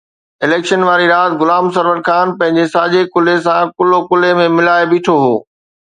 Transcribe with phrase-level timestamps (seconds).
[0.45, 5.19] Election واري رات غلام سرور خان پنهنجي ساڄي ڪلهي سان ڪلهو ڪلهي ۾ ملائي بيٺو
[5.27, 5.33] هو.